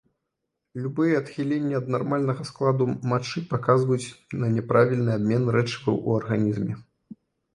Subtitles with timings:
[0.83, 6.73] Любыя адхіленні ад нармальнага складу мачы паказваюць на няправільны абмен рэчываў у арганізме.